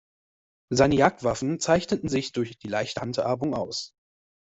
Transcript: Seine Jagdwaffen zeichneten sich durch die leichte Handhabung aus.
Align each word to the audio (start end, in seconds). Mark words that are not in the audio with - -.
Seine 0.71 0.95
Jagdwaffen 0.95 1.59
zeichneten 1.59 2.09
sich 2.09 2.31
durch 2.31 2.57
die 2.57 2.67
leichte 2.67 3.01
Handhabung 3.01 3.53
aus. 3.53 3.93